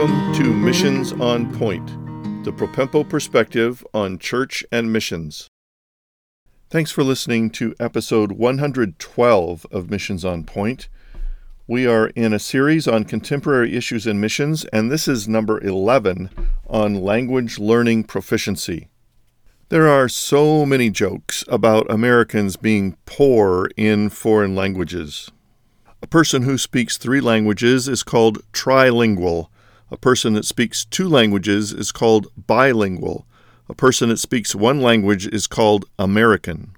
[0.00, 1.86] Welcome to Missions on Point,
[2.42, 5.50] the Propempo perspective on church and missions.
[6.70, 10.88] Thanks for listening to episode 112 of Missions on Point.
[11.66, 16.30] We are in a series on contemporary issues in missions, and this is number 11
[16.66, 18.88] on language learning proficiency.
[19.68, 25.30] There are so many jokes about Americans being poor in foreign languages.
[26.00, 29.48] A person who speaks three languages is called trilingual.
[29.90, 33.26] A person that speaks two languages is called bilingual.
[33.68, 36.72] A person that speaks one language is called American.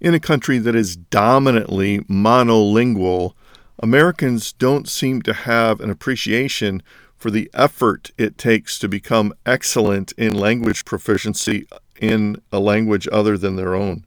[0.00, 3.32] In a country that is dominantly monolingual,
[3.78, 6.82] Americans don't seem to have an appreciation
[7.16, 11.66] for the effort it takes to become excellent in language proficiency
[12.00, 14.04] in a language other than their own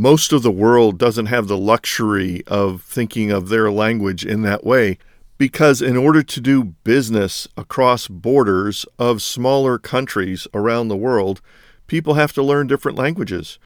[0.00, 4.64] most of the world doesn't have the luxury of thinking of their language in that
[4.64, 4.96] way
[5.40, 11.40] because in order to do business across borders of smaller countries around the world,
[11.86, 13.58] people have to learn different languages.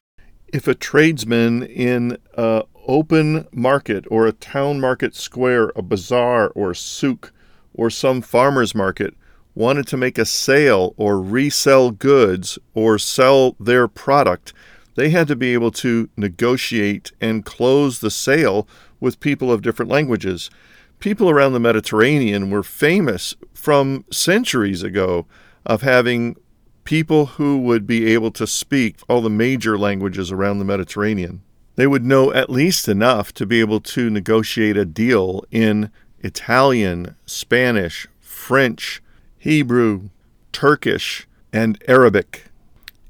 [0.53, 6.71] If a tradesman in an open market or a town market square, a bazaar or
[6.71, 7.33] a souk
[7.73, 9.13] or some farmer's market
[9.53, 14.53] wanted to make a sale or resell goods or sell their product,
[14.95, 18.65] they had to be able to negotiate and close the sale
[19.01, 20.49] with people of different languages.
[20.99, 25.25] People around the Mediterranean were famous from centuries ago
[25.65, 26.35] of having
[26.83, 31.41] people who would be able to speak all the major languages around the Mediterranean.
[31.75, 37.15] They would know at least enough to be able to negotiate a deal in Italian,
[37.25, 39.01] Spanish, French,
[39.37, 40.09] Hebrew,
[40.51, 42.45] Turkish, and Arabic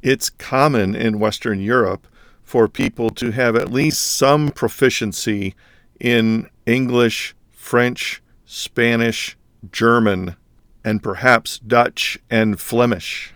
[0.06, 2.06] it's common in Western Europe
[2.44, 5.56] for people to have at least some proficiency
[6.00, 7.35] in English,
[7.66, 9.36] French, Spanish,
[9.72, 10.36] German,
[10.84, 13.34] and perhaps Dutch and Flemish.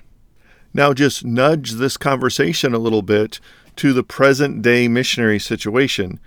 [0.72, 3.39] Now, just nudge this conversation a little bit
[3.78, 6.20] to the present day missionary situation.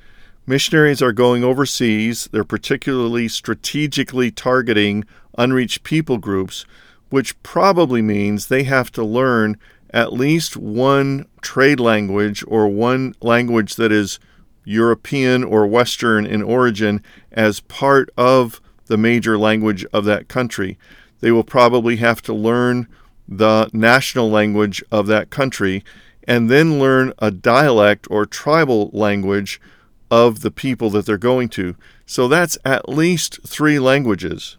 [0.49, 5.05] Missionaries are going overseas, they're particularly strategically targeting
[5.39, 6.67] unreached people groups,
[7.11, 9.57] which probably means they have to learn
[9.91, 14.19] at least one trade language or one language that is
[14.65, 20.78] European or Western in origin as part of the major language of that country.
[21.21, 22.89] They will probably have to learn
[23.28, 25.84] the national language of that country
[26.27, 29.61] and then learn a dialect or tribal language
[30.11, 31.75] of the people that they're going to.
[32.06, 34.59] So that's at least three languages.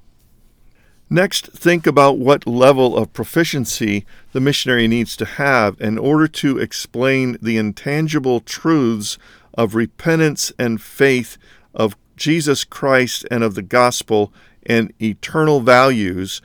[1.09, 6.57] Next, think about what level of proficiency the missionary needs to have in order to
[6.57, 9.19] explain the intangible truths
[9.53, 11.37] of repentance and faith
[11.73, 14.33] of Jesus Christ and of the gospel
[14.65, 16.41] and eternal values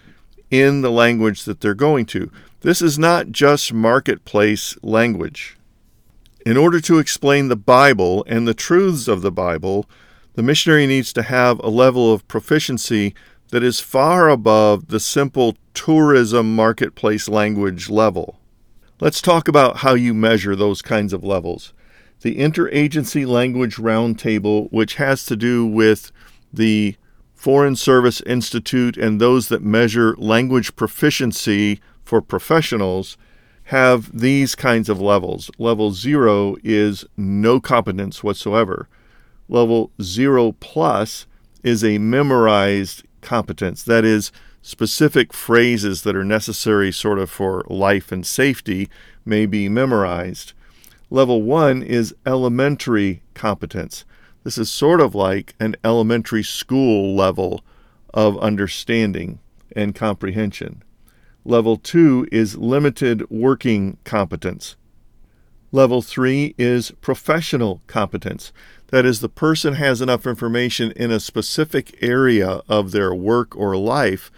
[0.50, 2.30] in the language that they're going to.
[2.60, 5.56] This is not just marketplace language.
[6.44, 9.88] In order to explain the Bible and the truths of the Bible,
[10.34, 13.14] the missionary needs to have a level of proficiency
[13.50, 18.38] that is far above the simple tourism marketplace language level.
[19.00, 21.72] Let's talk about how you measure those kinds of levels.
[22.20, 26.10] The Interagency Language Roundtable, which has to do with
[26.52, 26.96] the
[27.34, 33.16] Foreign Service Institute and those that measure language proficiency for professionals,
[33.64, 35.50] have these kinds of levels.
[35.58, 38.88] Level zero is no competence whatsoever.
[39.48, 41.26] Level zero plus
[41.62, 43.82] is a memorized competence.
[43.82, 48.88] That is, specific phrases that are necessary sort of for life and safety
[49.24, 50.52] may be memorized.
[51.10, 54.04] Level one is elementary competence.
[54.44, 57.62] This is sort of like an elementary school level
[58.12, 59.38] of understanding
[59.74, 60.82] and comprehension.
[61.44, 64.76] Level two is limited working competence.
[65.72, 68.52] Level three is professional competence.
[68.88, 73.76] That is, the person has enough information in a specific area of their work or
[73.76, 74.31] life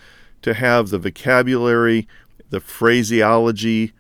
[0.42, 2.08] to have the vocabulary,
[2.50, 3.92] the phraseology,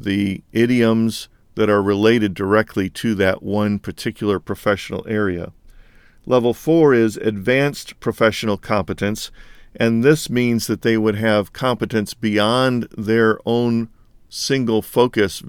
[0.00, 5.52] the idioms that are related directly to that one particular professional area.
[6.24, 9.30] Level four is advanced professional competence,
[9.74, 13.88] and this means that they would have competence beyond their own
[14.28, 15.42] single focus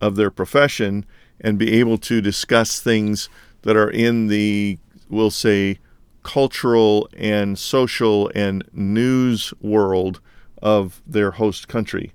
[0.00, 1.04] of their profession
[1.40, 3.28] and be able to discuss things
[3.62, 4.78] that are in the,
[5.08, 5.78] we'll say,
[6.22, 10.20] cultural and social and news world
[10.62, 12.12] of their host country.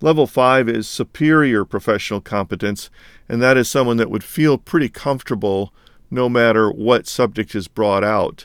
[0.00, 2.90] Level five is superior professional competence,
[3.28, 5.72] and that is someone that would feel pretty comfortable
[6.10, 8.44] no matter what subject is brought out,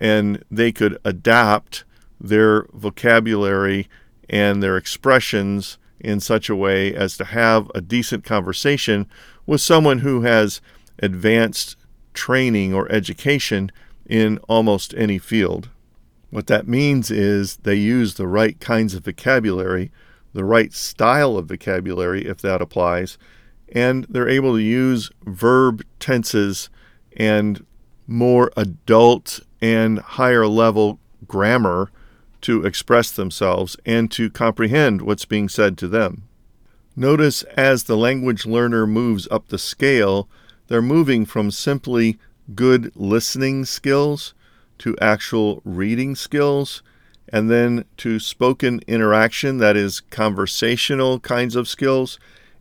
[0.00, 1.84] and they could adapt
[2.20, 3.88] their vocabulary
[4.28, 9.06] and their expressions in such a way as to have a decent conversation
[9.46, 10.60] with someone who has
[11.00, 11.76] advanced
[12.12, 13.70] training or education
[14.06, 15.68] in almost any field.
[16.30, 19.90] What that means is they use the right kinds of vocabulary,
[20.38, 23.18] the right style of vocabulary, if that applies,
[23.72, 26.70] and they're able to use verb tenses
[27.16, 27.66] and
[28.06, 31.90] more adult and higher level grammar
[32.40, 36.22] to express themselves and to comprehend what's being said to them.
[36.94, 40.28] Notice as the language learner moves up the scale,
[40.68, 42.16] they're moving from simply
[42.54, 44.34] good listening skills
[44.78, 46.80] to actual reading skills
[47.32, 52.18] and then to spoken interaction, that is, conversational kinds of skills,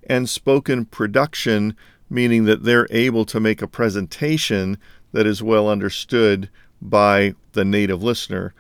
[0.09, 1.75] and spoken production,
[2.09, 4.77] meaning that they're able to make a presentation
[5.11, 6.49] that is well understood
[6.81, 8.53] by the native listener.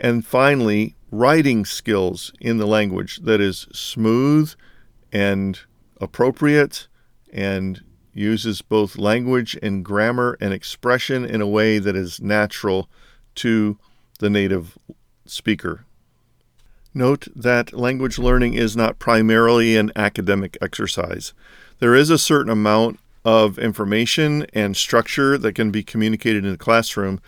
[0.00, 4.52] And finally, writing skills in the language that is smooth
[5.12, 5.58] and
[6.00, 6.88] appropriate
[7.32, 12.88] and uses both language and grammar and expression in a way that is natural
[13.36, 13.78] to
[14.18, 14.76] the native
[15.30, 15.84] speaker.
[16.92, 21.32] Note that language learning is not primarily an academic exercise.
[21.78, 26.58] There is a certain amount of information and structure that can be communicated in the
[26.58, 27.20] classroom,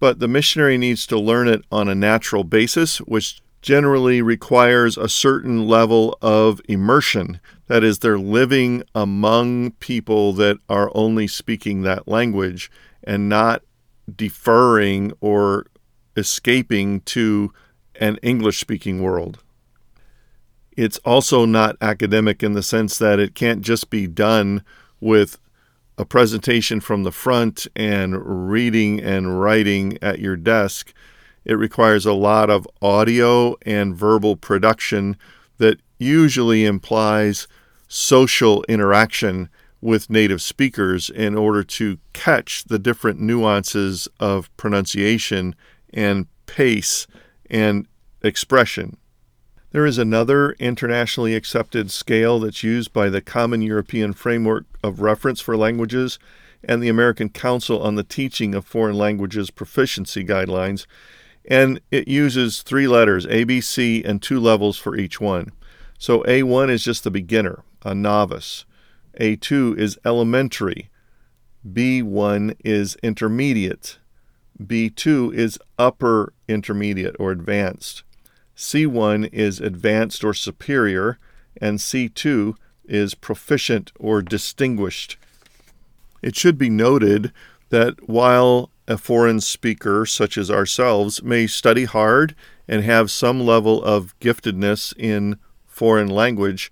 [0.00, 5.08] but the missionary needs to learn it on a natural basis, which generally requires a
[5.08, 7.40] certain level of immersion.
[7.68, 12.70] That is, they're living among people that are only speaking that language
[13.04, 13.62] and not
[14.14, 15.66] deferring or
[16.16, 17.52] escaping to
[17.96, 19.38] an English speaking world.
[20.76, 24.64] It's also not academic in the sense that it can't just be done
[25.00, 25.38] with
[25.98, 30.92] a presentation from the front and reading and writing at your desk,
[31.44, 35.16] it requires a lot of audio and verbal production
[35.58, 37.46] that usually implies
[37.88, 39.48] social interaction
[39.80, 45.54] with native speakers in order to catch the different nuances of pronunciation
[45.92, 47.06] and pace
[47.50, 47.86] and
[48.22, 48.96] expression.
[49.70, 55.40] There is another internationally accepted scale that's used by the Common European Framework of Reference
[55.40, 56.18] for Languages
[56.62, 60.86] and the American Council on the Teaching of Foreign Languages Proficiency Guidelines,
[61.48, 65.52] and it uses three letters, A, B, C, and two levels for each one.
[65.98, 68.64] So A1 is just the beginner, a novice.
[69.20, 70.90] A2 is elementary.
[71.66, 73.98] B1 is intermediate.
[74.60, 78.02] B2 is upper intermediate or advanced.
[78.56, 81.18] C1 is advanced or superior,
[81.60, 82.54] and C2
[82.84, 85.16] is proficient or distinguished.
[86.22, 87.32] It should be noted
[87.70, 92.34] that while a foreign speaker, such as ourselves, may study hard
[92.68, 96.70] and have some level of giftedness in foreign language,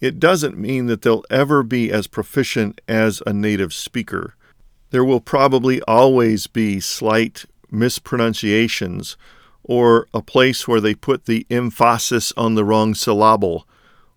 [0.00, 4.34] it doesn't mean that they'll ever be as proficient as a native speaker.
[4.90, 9.16] There will probably always be slight mispronunciations
[9.62, 13.68] or a place where they put the emphasis on the wrong syllable,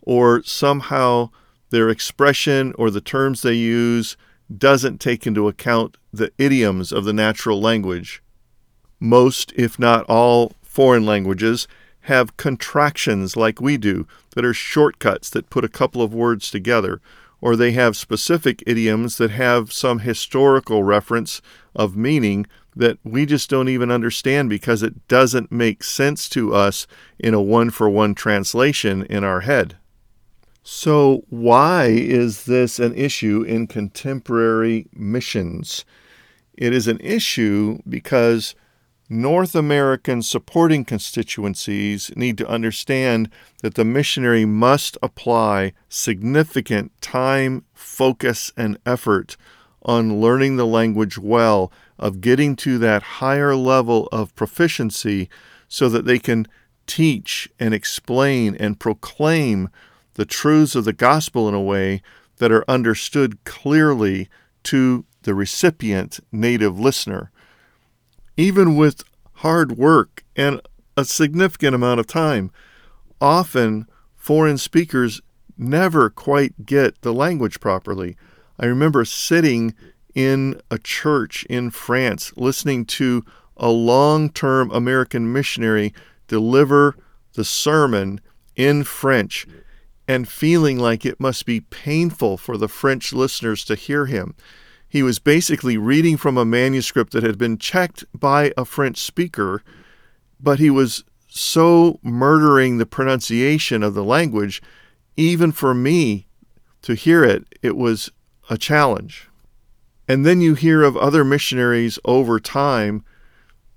[0.02, 1.30] or somehow
[1.72, 4.16] their expression or the terms they use
[4.58, 8.24] doesn't take into account the idioms of the natural language.
[9.00, 11.68] Most, if not all, foreign languages
[12.06, 17.02] have contractions like we do that are shortcuts that put a couple of words together,
[17.42, 21.42] or they have specific idioms that have some historical reference
[21.76, 22.46] of meaning
[22.76, 26.88] that we just don't even understand because it doesn't make sense to us
[27.20, 29.76] in a one for one translation in our head.
[30.64, 35.84] So, why is this an issue in contemporary missions?
[36.54, 38.54] It is an issue because
[39.14, 43.30] North American supporting constituencies need to understand
[43.62, 49.36] that the missionary must apply significant time, focus, and effort
[49.84, 55.30] on learning the language well, of getting to that higher level of proficiency
[55.68, 56.48] so that they can
[56.88, 59.68] teach and explain and proclaim
[60.14, 62.02] the truths of the gospel in a way
[62.38, 64.30] that are understood clearly
[64.64, 67.30] to the recipient native listener
[68.42, 69.04] even with
[69.36, 70.60] hard work and
[70.98, 72.52] a significant amount of time.
[73.22, 75.22] Often, foreign speakers
[75.58, 78.18] never quite get the language properly.
[78.60, 79.76] I remember sitting
[80.16, 83.24] in a church in France listening to
[83.58, 85.94] a long term American missionary
[86.28, 86.96] deliver
[87.34, 88.20] the sermon
[88.56, 89.46] in French
[90.08, 94.36] and feeling like it must be painful for the French listeners to hear him.
[94.92, 99.64] He was basically reading from a manuscript that had been checked by a French speaker,
[100.38, 104.62] but he was so murdering the pronunciation of the language,
[105.16, 106.28] even for me
[106.82, 108.12] to hear it, it was
[108.50, 109.30] a challenge.
[110.10, 113.06] And then you hear of other missionaries over time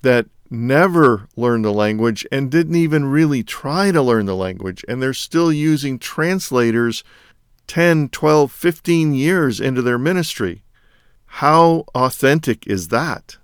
[0.03, 5.01] that never learned the language and didn't even really try to learn the language, and
[5.01, 7.05] they're still using translators
[7.69, 10.64] 10, 12, 15 years into their ministry.
[11.39, 13.39] How authentic is that?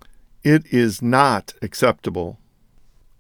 [0.45, 2.39] It is not acceptable.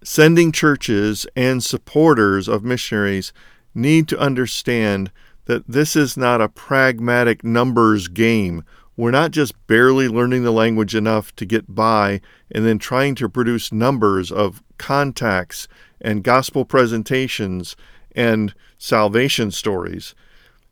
[0.04, 3.32] Sending churches and supporters of missionaries
[3.74, 5.10] need to understand
[5.46, 8.62] that this is not a pragmatic numbers game.
[8.96, 13.28] We're not just barely learning the language enough to get by and then trying to
[13.28, 15.66] produce numbers of contacts
[16.00, 17.74] and gospel presentations
[18.14, 20.14] and salvation stories.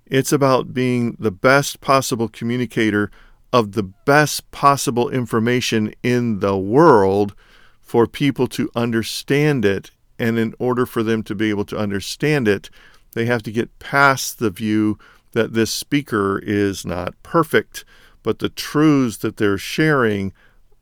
[0.07, 3.11] It's about being the best possible communicator
[3.53, 7.35] of the best possible information in the world
[7.81, 9.91] for people to understand it.
[10.19, 12.71] And in order for them to be able to understand it,
[13.15, 14.99] they have to get past the view
[15.33, 17.85] that this speaker is not perfect,
[18.23, 20.33] but the truths that they're sharing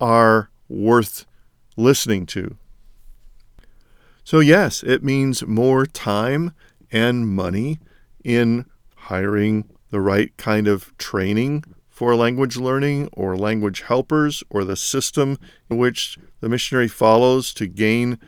[0.00, 1.26] are worth
[1.76, 2.56] listening to.
[4.24, 6.52] So, yes, it means more time
[6.90, 7.78] and money
[8.24, 8.64] in
[8.96, 11.62] hiring the right kind of training
[11.96, 15.38] for language learning or language helpers or the system
[15.70, 18.18] in which the missionary follows to gain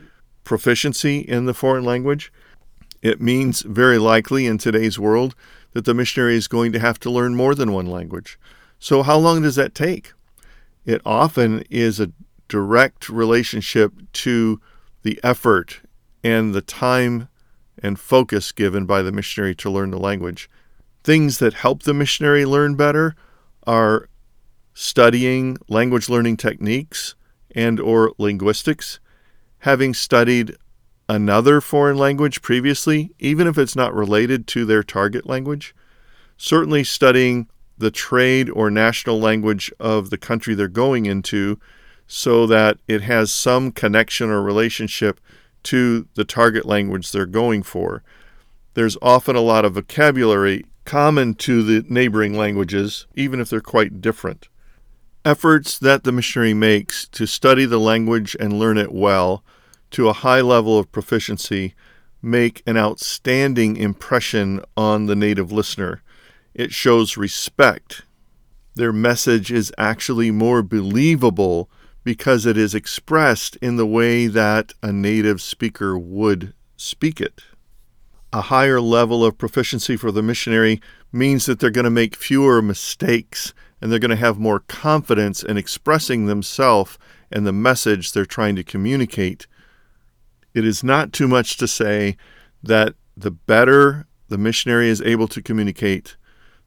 [0.43, 2.33] proficiency in the foreign language.
[3.03, 5.35] It means very likely in today's world
[5.73, 8.39] that the missionary is going to have to learn more than one language.
[8.79, 10.13] So, how long does that take?
[10.83, 12.11] It often is a
[12.47, 14.59] direct relationship to
[15.03, 15.81] the effort
[16.23, 17.29] and the time
[17.83, 20.49] and focus given by the missionary to learn the language.
[21.03, 23.15] Things that help the missionary learn better
[23.69, 24.09] are
[24.73, 27.13] studying language learning techniques
[27.53, 28.99] and or linguistics,
[29.59, 30.55] having studied
[31.07, 35.75] another foreign language previously, even if it's not related to their target language,
[36.35, 37.47] certainly studying
[37.77, 41.59] the trade or national language of the country they're going into
[42.07, 45.19] so that it has some connection or relationship
[45.61, 48.01] to the target language they're going for.
[48.73, 54.01] There's often a lot of vocabulary common to the neighboring languages, even if they're quite
[54.01, 54.47] different.
[55.23, 59.43] Efforts that the missionary makes to study the language and learn it well
[59.91, 61.75] to a high level of proficiency
[62.23, 66.01] make an outstanding impression on the native listener.
[66.55, 68.01] It shows respect.
[68.73, 71.69] Their message is actually more believable
[72.03, 77.43] because it is expressed in the way that a native speaker would speak it
[78.31, 80.81] a higher level of proficiency for the missionary
[81.11, 85.41] means that they're going to make fewer mistakes and they're going to have more confidence
[85.41, 86.97] in expressing themselves
[87.31, 89.47] and the message they're trying to communicate.
[90.53, 92.17] It is not too much to say
[92.61, 96.15] that the better the missionary is able to communicate,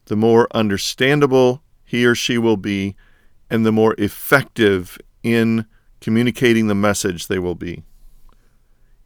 [0.06, 2.96] the more understandable he or she will be,
[3.48, 5.64] and the more effective in
[6.00, 7.84] communicating the message they will be.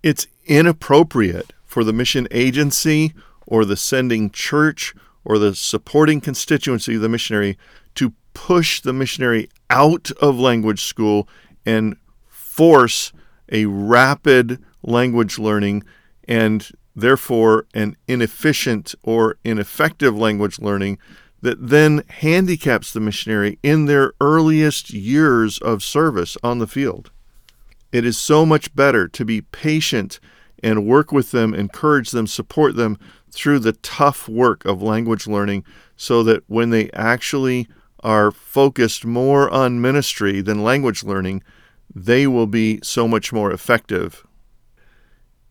[0.03, 3.13] It's inappropriate for the mission agency
[3.47, 4.95] or the sending church
[5.27, 7.59] or the supporting constituency of the missionary
[7.95, 11.29] to push the missionary out of language school
[11.67, 11.95] and
[12.29, 13.13] force
[13.53, 15.85] a rapid language learning
[16.27, 20.97] and therefore an inefficient or ineffective language learning
[21.43, 27.11] that then handicaps the missionary in their earliest years of service on the field.
[27.93, 30.19] It is so much better to be patient
[30.63, 32.99] and work with them, encourage them, support them
[33.31, 35.65] through the tough work of language learning
[35.97, 37.69] so that when they actually
[38.01, 41.43] are focused more on ministry than language learning,
[41.95, 44.27] they will be so much more effective.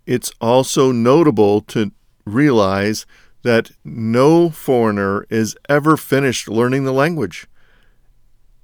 [0.05, 1.91] It's also notable to
[2.25, 3.05] realize
[3.43, 7.47] that no foreigner is ever finished learning the language.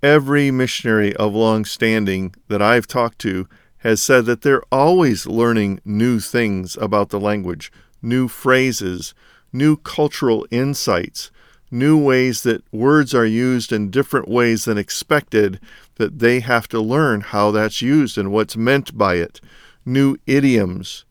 [0.01, 3.47] Every missionary of long standing that I've talked to
[3.81, 7.71] has said that they're always learning new things about the language,
[8.01, 9.13] new phrases,
[9.51, 11.31] new cultural insights,
[11.71, 15.59] new ways that words are used in different ways than expected,
[15.95, 19.41] that they have to learn how that's used and what's meant by it,
[19.85, 21.05] new idioms,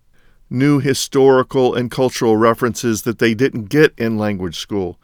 [0.48, 4.98] new historical and cultural references that they didn't get in language school,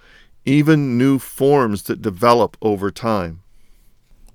[0.45, 3.43] even new forms that develop over time.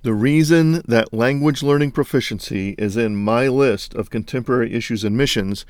[0.03, 5.63] The reason that language learning proficiency is in my list of contemporary issues and missions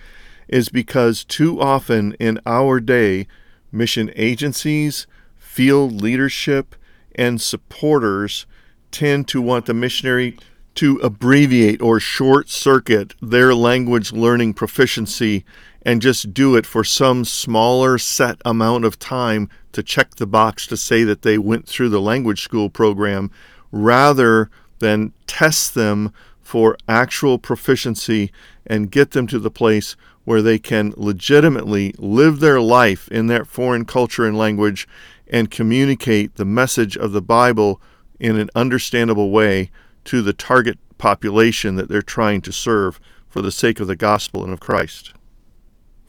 [0.47, 3.27] is because too often in our day,
[3.73, 5.05] mission agencies,
[5.37, 6.75] field leadership,
[7.13, 8.45] and supporters
[8.89, 10.37] tend to want the missionary
[10.75, 15.43] to abbreviate or short circuit their language learning proficiency
[15.81, 20.65] and just do it for some smaller set amount of time to check the box
[20.67, 23.29] to say that they went through the language school program
[23.71, 24.49] rather
[24.79, 28.31] than test them for actual proficiency
[28.65, 33.47] and get them to the place where they can legitimately live their life in that
[33.47, 34.87] foreign culture and language
[35.27, 37.81] and communicate the message of the Bible
[38.19, 39.71] in an understandable way
[40.03, 44.43] to the target population that they're trying to serve for the sake of the gospel
[44.43, 45.13] and of Christ.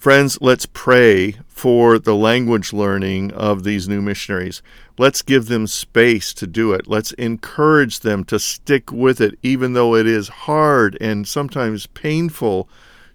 [0.03, 4.61] Friends, let's pray for the language learning of these new missionaries.
[4.99, 6.89] Let's give them space to do it.
[6.89, 12.69] Let's encourage them to stick with it, even though it is hard and sometimes painful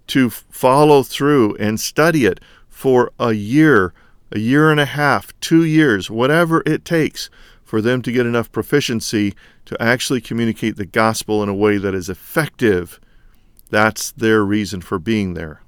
[0.07, 2.39] to follow through and study it
[2.69, 3.93] for a year,
[4.31, 7.29] a year and a half, two years, whatever it takes
[7.65, 11.93] for them to get enough proficiency to actually communicate the gospel in a way that
[11.93, 12.97] is effective.
[13.69, 15.59] That's their reason for being there.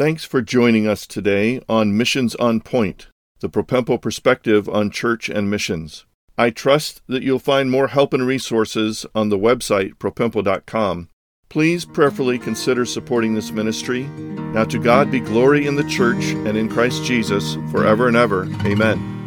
[0.00, 3.08] Thanks for joining us today on Missions on Point,
[3.40, 6.06] the Propempo perspective on church and missions.
[6.38, 11.10] I trust that you'll find more help and resources on the website propempo.com.
[11.50, 14.04] Please prayerfully consider supporting this ministry.
[14.54, 18.44] Now to God be glory in the church and in Christ Jesus forever and ever.
[18.64, 19.19] Amen.